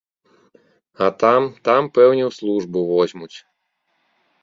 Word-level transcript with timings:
А 1.07 1.09
там, 1.25 1.41
там 1.71 1.83
пэўне 1.99 2.23
ў 2.31 2.41
службу 2.41 2.79
возьмуць. 2.93 3.35